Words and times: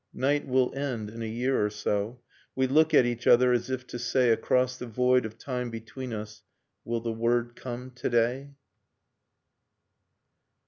Night 0.31 0.47
will 0.47 0.73
end 0.73 1.11
in 1.11 1.21
a 1.21 1.25
year 1.27 1.63
or 1.63 1.69
so, 1.69 2.21
We 2.55 2.65
look 2.65 2.91
at 2.91 3.05
each 3.05 3.27
other 3.27 3.53
as 3.53 3.69
if 3.69 3.85
to 3.85 3.99
say, 3.99 4.31
Across 4.31 4.77
the 4.79 4.87
void 4.87 5.27
of 5.27 5.37
time 5.37 5.69
between 5.69 6.11
us, 6.11 6.41
*Will 6.83 7.01
the 7.01 7.11
word 7.13 7.55
come 7.55 7.91
to 7.91 8.09
day? 8.09 8.49